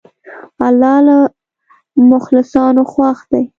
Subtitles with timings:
[0.67, 1.17] الله له
[2.13, 3.43] مخلصانو خوښ دی.